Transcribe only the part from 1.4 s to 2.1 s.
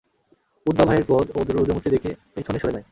রূদ্রমূর্তি